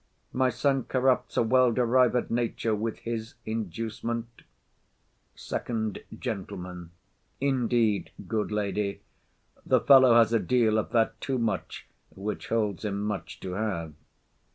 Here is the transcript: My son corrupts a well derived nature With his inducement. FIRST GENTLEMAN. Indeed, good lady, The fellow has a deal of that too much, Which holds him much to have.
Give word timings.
My 0.33 0.49
son 0.49 0.85
corrupts 0.85 1.37
a 1.37 1.43
well 1.43 1.71
derived 1.71 2.31
nature 2.31 2.73
With 2.73 2.97
his 3.05 3.35
inducement. 3.45 4.41
FIRST 5.35 5.99
GENTLEMAN. 6.17 6.89
Indeed, 7.39 8.09
good 8.27 8.51
lady, 8.51 9.01
The 9.63 9.79
fellow 9.81 10.15
has 10.15 10.33
a 10.33 10.39
deal 10.39 10.79
of 10.79 10.89
that 10.93 11.21
too 11.21 11.37
much, 11.37 11.85
Which 12.15 12.49
holds 12.49 12.83
him 12.83 13.03
much 13.03 13.39
to 13.41 13.51
have. 13.53 13.93